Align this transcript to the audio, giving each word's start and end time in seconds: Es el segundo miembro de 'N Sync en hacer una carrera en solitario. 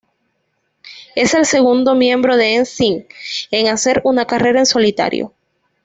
Es 1.15 1.35
el 1.35 1.45
segundo 1.45 1.93
miembro 1.93 2.35
de 2.35 2.55
'N 2.55 2.65
Sync 2.65 3.13
en 3.51 3.67
hacer 3.67 4.01
una 4.03 4.25
carrera 4.25 4.57
en 4.61 4.65
solitario. 4.65 5.31